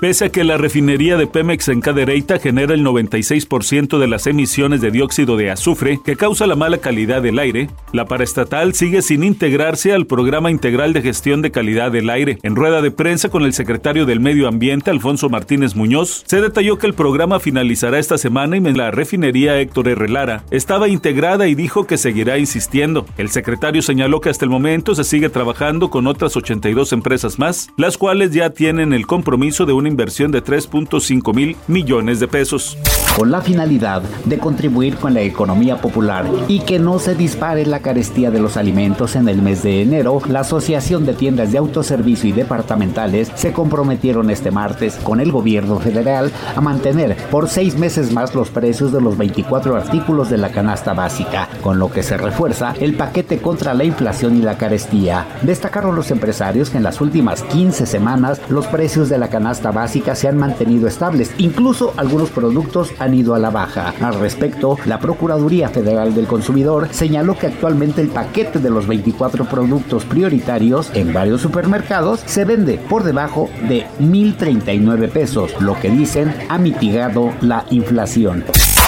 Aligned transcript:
Pese 0.00 0.26
a 0.26 0.28
que 0.28 0.44
la 0.44 0.58
refinería 0.58 1.16
de 1.16 1.26
Pemex 1.26 1.68
en 1.68 1.80
Cadereyta 1.80 2.38
genera 2.38 2.74
el 2.74 2.84
96% 2.84 3.98
de 3.98 4.06
las 4.06 4.26
emisiones 4.26 4.82
de 4.82 4.90
dióxido 4.90 5.38
de 5.38 5.50
azufre 5.50 6.00
que 6.04 6.16
causa 6.16 6.46
la 6.46 6.54
mala 6.54 6.78
calidad 6.78 7.22
del 7.22 7.38
aire, 7.38 7.70
la 7.92 8.04
paraestatal 8.04 8.74
sigue 8.74 9.00
sin 9.00 9.24
integrarse 9.24 9.94
al 9.94 10.06
Programa 10.06 10.50
Integral 10.50 10.92
de 10.92 11.00
Gestión 11.00 11.40
de 11.40 11.50
Calidad 11.50 11.90
del 11.90 12.10
Aire. 12.10 12.38
En 12.42 12.56
rueda 12.56 12.82
de 12.82 12.90
prensa 12.90 13.30
con 13.30 13.44
el 13.44 13.54
secretario 13.54 14.04
del 14.04 14.20
Medio 14.20 14.48
Ambiente, 14.48 14.90
Alfonso 14.90 15.30
Martínez 15.30 15.74
Muñoz, 15.74 16.24
se 16.26 16.42
detalló 16.42 16.76
que 16.76 16.86
el 16.86 16.94
programa 16.94 17.40
finalizará 17.40 17.98
esta 17.98 18.18
semana 18.18 18.58
y 18.58 18.60
la 18.60 18.90
refinería 18.90 19.58
Héctor 19.60 19.88
R. 19.88 20.08
Lara 20.08 20.44
estaba 20.50 20.88
integrada 20.88 21.48
y 21.48 21.54
dijo 21.54 21.86
que 21.86 21.96
seguirá 21.96 22.36
insistiendo. 22.36 23.06
El 23.16 23.30
secretario 23.30 23.80
señaló 23.80 24.20
que 24.20 24.28
hasta 24.28 24.44
el 24.44 24.50
momento 24.50 24.94
se 24.94 25.04
sigue 25.04 25.30
trabajando 25.30 25.88
con 25.88 26.06
otras 26.06 26.36
82 26.36 26.92
empresas 26.92 27.38
más, 27.38 27.70
las 27.78 27.96
cuales 27.96 28.32
ya 28.32 28.50
tienen 28.50 28.92
el 28.92 29.06
compromiso 29.06 29.64
de 29.64 29.72
un 29.86 29.92
inversión 29.92 30.32
de 30.32 30.42
3.5 30.42 31.34
mil 31.34 31.56
millones 31.68 32.20
de 32.20 32.28
pesos. 32.28 32.76
Con 33.16 33.30
la 33.30 33.40
finalidad 33.40 34.02
de 34.26 34.38
contribuir 34.38 34.96
con 34.96 35.14
la 35.14 35.22
economía 35.22 35.80
popular 35.80 36.26
y 36.48 36.60
que 36.60 36.78
no 36.78 36.98
se 36.98 37.14
dispare 37.14 37.64
la 37.64 37.80
carestía 37.80 38.30
de 38.30 38.40
los 38.40 38.58
alimentos 38.58 39.16
en 39.16 39.28
el 39.28 39.40
mes 39.40 39.62
de 39.62 39.80
enero, 39.80 40.20
la 40.28 40.40
Asociación 40.40 41.06
de 41.06 41.14
Tiendas 41.14 41.50
de 41.50 41.58
Autoservicio 41.58 42.28
y 42.28 42.32
Departamentales 42.32 43.32
se 43.34 43.52
comprometieron 43.52 44.28
este 44.30 44.50
martes 44.50 44.96
con 44.96 45.20
el 45.20 45.32
gobierno 45.32 45.78
federal 45.78 46.30
a 46.54 46.60
mantener 46.60 47.16
por 47.30 47.48
seis 47.48 47.78
meses 47.78 48.12
más 48.12 48.34
los 48.34 48.50
precios 48.50 48.92
de 48.92 49.00
los 49.00 49.16
24 49.16 49.76
artículos 49.76 50.28
de 50.28 50.36
la 50.36 50.50
canasta 50.50 50.92
básica, 50.92 51.48
con 51.62 51.78
lo 51.78 51.90
que 51.90 52.02
se 52.02 52.18
refuerza 52.18 52.74
el 52.80 52.96
paquete 52.96 53.38
contra 53.38 53.72
la 53.72 53.84
inflación 53.84 54.36
y 54.36 54.42
la 54.42 54.58
carestía. 54.58 55.26
Destacaron 55.40 55.96
los 55.96 56.10
empresarios 56.10 56.68
que 56.68 56.76
en 56.76 56.82
las 56.82 57.00
últimas 57.00 57.42
15 57.44 57.86
semanas 57.86 58.42
los 58.50 58.66
precios 58.66 59.08
de 59.08 59.16
la 59.16 59.28
canasta 59.28 59.70
básicas 59.76 60.18
se 60.18 60.26
han 60.26 60.38
mantenido 60.38 60.88
estables. 60.88 61.32
Incluso 61.36 61.92
algunos 61.98 62.30
productos 62.30 62.92
han 62.98 63.12
ido 63.12 63.34
a 63.34 63.38
la 63.38 63.50
baja. 63.50 63.92
Al 64.00 64.18
respecto, 64.18 64.78
la 64.86 65.00
Procuraduría 65.00 65.68
Federal 65.68 66.14
del 66.14 66.26
Consumidor 66.26 66.88
señaló 66.92 67.38
que 67.38 67.48
actualmente 67.48 68.00
el 68.00 68.08
paquete 68.08 68.58
de 68.58 68.70
los 68.70 68.86
24 68.86 69.44
productos 69.44 70.06
prioritarios 70.06 70.90
en 70.94 71.12
varios 71.12 71.42
supermercados 71.42 72.20
se 72.24 72.46
vende 72.46 72.78
por 72.88 73.04
debajo 73.04 73.50
de 73.68 73.86
1.039 74.00 75.10
pesos, 75.10 75.52
lo 75.60 75.78
que 75.78 75.90
dicen 75.90 76.34
ha 76.48 76.56
mitigado 76.56 77.34
la 77.42 77.66
inflación. 77.70 78.44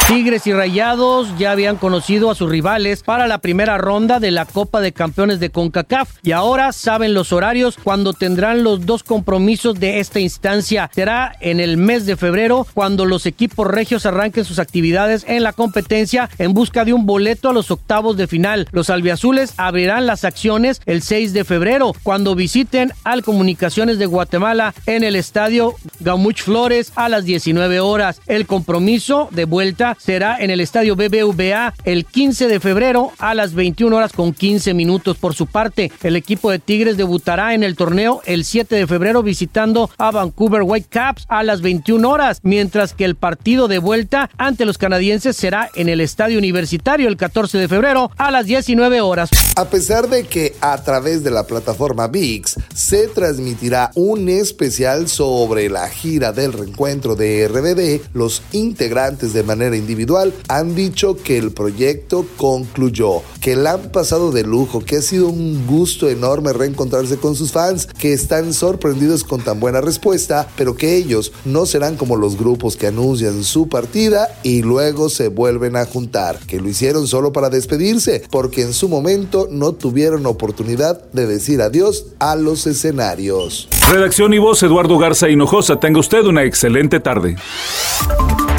Tigres 0.09 0.47
y 0.47 0.55
Rayados 0.55 1.37
ya 1.37 1.51
habían 1.51 1.77
conocido 1.77 2.31
a 2.31 2.35
sus 2.35 2.49
rivales 2.49 3.03
para 3.03 3.27
la 3.27 3.43
primera 3.43 3.77
ronda 3.77 4.21
de 4.21 4.31
la 4.31 4.47
Copa 4.47 4.81
de 4.81 4.93
Campeones 4.93 5.39
de 5.39 5.51
CONCACAF 5.51 6.09
y 6.23 6.33
ahora 6.33 6.73
saben 6.73 7.13
los 7.13 7.31
horarios 7.31 7.77
cuando 7.77 8.15
tendrán 8.15 8.65
los 8.65 8.87
dos 8.87 9.03
compromisos 9.03 9.79
de 9.79 10.01
esta 10.01 10.19
instancia. 10.19 10.78
Será 10.95 11.35
en 11.41 11.61
el 11.61 11.77
mes 11.77 12.07
de 12.07 12.17
febrero 12.17 12.67
cuando 12.75 13.05
los 13.05 13.27
equipos 13.27 13.67
regios 13.67 14.07
arranquen 14.07 14.45
sus 14.45 14.59
actividades 14.59 15.25
en 15.27 15.43
la 15.43 15.53
competencia 15.53 16.31
en 16.39 16.55
busca 16.55 16.85
de 16.85 16.93
un 16.93 17.07
boleto 17.07 17.49
a 17.49 17.53
los 17.53 17.71
octavos 17.71 18.17
de 18.17 18.27
final. 18.27 18.69
Los 18.73 18.91
albiazules 18.91 19.55
abrirán 19.57 20.07
las 20.07 20.25
acciones 20.25 20.81
el 20.87 21.03
6 21.03 21.33
de 21.33 21.45
febrero 21.45 21.95
cuando 22.03 22.35
visiten 22.35 22.93
al 23.05 23.23
Comunicaciones 23.23 23.99
de 23.99 24.07
Guatemala 24.07 24.75
en 24.87 25.05
el 25.05 25.17
estadio 25.17 25.75
Gamuch 26.01 26.43
Flores 26.43 26.93
a 26.95 27.09
las 27.09 27.25
19 27.25 27.81
horas. 27.81 28.21
El 28.27 28.47
compromiso 28.47 29.29
de 29.33 29.45
vuelta 29.45 29.97
será 29.99 30.39
en 30.39 30.51
el 30.51 30.61
estadio 30.61 30.97
BBVA 30.97 31.75
el 31.85 32.05
15 32.05 32.49
de 32.49 32.61
febrero 32.61 33.13
a 33.19 33.35
las 33.35 33.55
21 33.55 33.95
horas 33.97 34.13
con 34.13 34.33
15 34.33 34.75
minutos. 34.75 35.17
Por 35.17 35.35
su 35.35 35.47
parte, 35.47 35.91
el 36.03 36.17
equipo 36.17 36.51
de 36.51 36.59
Tigres 36.59 36.97
debutará 36.97 37.55
en 37.55 37.63
el 37.63 37.77
torneo 37.77 38.21
el 38.25 38.45
7 38.45 38.77
de 38.77 38.87
febrero 38.87 39.23
visitando 39.23 39.91
a 39.99 40.11
Vancouver 40.11 40.63
Whitecaps 40.69 41.25
a 41.29 41.43
las 41.43 41.63
21 41.63 42.09
horas, 42.09 42.41
mientras 42.43 42.93
que 42.93 43.07
el 43.07 43.17
partido 43.17 43.69
de 43.69 43.79
vuelta 43.79 44.29
ante 44.37 44.67
los 44.67 44.77
canadienses 44.77 45.35
será 45.35 45.71
en 45.75 45.89
el 45.89 46.03
estadio 46.03 46.39
universitario 46.39 47.09
el 47.09 47.17
14 47.17 47.57
de 47.57 47.69
febrero 47.69 48.11
a 48.19 48.31
las 48.31 48.45
19 48.45 49.01
horas. 49.01 49.31
A 49.57 49.71
pesar 49.71 50.09
de 50.09 50.25
que 50.25 50.55
a 50.61 50.77
través 50.85 51.25
de 51.25 51.31
la 51.31 51.47
plataforma 51.47 52.07
VIX 52.09 52.55
se 52.75 53.09
transmitirá 53.09 53.91
un 53.95 54.29
especial 54.29 55.09
sobre 55.09 55.71
la 55.71 55.89
gira 55.89 56.33
del 56.33 56.53
reencuentro 56.53 57.17
de 57.17 57.49
RBD, 57.49 58.15
los 58.15 58.43
integrantes 58.53 59.33
de 59.33 59.43
manera 59.43 59.77
individual 59.77 60.35
han 60.49 60.75
dicho 60.75 61.17
que 61.17 61.39
el 61.39 61.53
proyecto 61.53 62.27
concluyó, 62.37 63.23
que 63.41 63.57
la 63.57 63.73
han 63.73 63.91
pasado 63.91 64.33
de 64.33 64.43
lujo, 64.43 64.81
que 64.81 64.97
ha 64.97 65.03
sido 65.03 65.29
un 65.29 65.67
gusto 65.67 66.11
enorme 66.11 66.53
reencontrarse 66.53 67.17
con 67.17 67.35
sus 67.35 67.53
fans, 67.53 67.87
que 67.87 68.13
están 68.13 68.53
sorprendidos 68.53 69.25
con 69.25 69.41
tan 69.41 69.61
buena 69.61 69.81
respuesta, 69.81 70.47
pero 70.59 70.77
que 70.77 70.97
ellos 70.97 71.33
no 71.45 71.65
serán 71.65 71.97
como 71.97 72.17
los 72.17 72.37
grupos 72.37 72.77
que 72.77 72.89
anuncian 72.89 73.45
su 73.45 73.69
partida 73.69 74.29
y 74.43 74.63
luego 74.63 75.09
se 75.09 75.29
vuelven 75.29 75.77
a 75.77 75.87
juntar, 75.87 76.41
que 76.41 76.61
lo 76.61 76.69
hicieron 76.69 77.07
solo 77.07 77.33
para 77.33 77.49
despedirse, 77.49 78.25
porque 78.31 78.63
en 78.63 78.75
su 78.75 78.89
momento 78.89 79.49
no 79.51 79.73
tuvieron 79.73 80.27
oportunidad 80.27 81.01
de 81.13 81.27
decir 81.27 81.63
adiós 81.63 82.07
a 82.19 82.35
los 82.35 82.67
escenarios. 82.67 83.69
Redacción 83.91 84.35
y 84.35 84.39
voz 84.39 84.63
Eduardo 84.63 84.99
Garza 84.99 85.29
Hinojosa, 85.29 85.79
tenga 85.79 86.01
usted 86.01 86.25
una 86.25 86.43
excelente 86.43 86.99
tarde. 87.01 87.37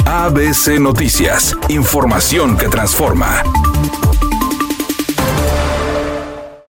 ABC 0.06 0.80
Noticias, 0.80 1.56
información 1.68 2.58
que 2.58 2.70
transforma. 2.70 3.44